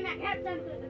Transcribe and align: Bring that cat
Bring 0.00 0.18
that 0.18 0.44
cat 0.44 0.89